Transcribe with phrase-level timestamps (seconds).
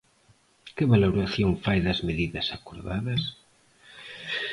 [0.75, 3.21] Que valoración fai das medidas acordadas?